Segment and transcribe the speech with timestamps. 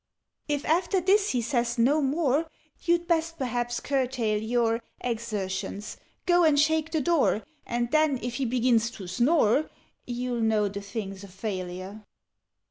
[0.47, 2.47] "If after this he says no more,
[2.85, 8.45] You'd best perhaps curtail your Exertions go and shake the door, And then, if he
[8.45, 9.69] begins to snore,
[10.07, 12.03] You'll know the thing's a failure.